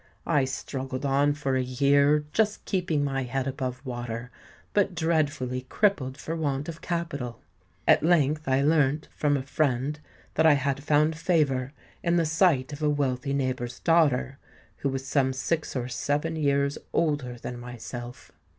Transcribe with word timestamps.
I 0.25 0.45
struggled 0.45 1.05
on 1.05 1.33
for 1.35 1.55
a 1.55 1.61
year, 1.61 2.25
just 2.33 2.65
keeping 2.65 3.03
my 3.03 3.21
head 3.21 3.45
above 3.45 3.85
water, 3.85 4.31
but 4.73 4.95
dreadfully 4.95 5.67
crippled 5.69 6.17
for 6.17 6.35
want 6.35 6.67
of 6.67 6.81
capital. 6.81 7.39
At 7.87 8.01
length 8.01 8.47
I 8.47 8.63
learnt, 8.63 9.09
from 9.15 9.37
a 9.37 9.43
friend, 9.43 9.99
that 10.33 10.47
I 10.47 10.53
had 10.53 10.83
found 10.83 11.15
favour 11.15 11.71
in 12.01 12.15
the 12.15 12.25
sight 12.25 12.73
of 12.73 12.81
a 12.81 12.89
wealthy 12.89 13.35
neighbour's 13.35 13.77
daughter, 13.79 14.39
who 14.77 14.89
was 14.89 15.05
some 15.05 15.33
six 15.33 15.75
or 15.75 15.87
seven 15.87 16.35
years 16.35 16.79
older 16.93 17.37
than 17.37 17.59
myself. 17.59 18.31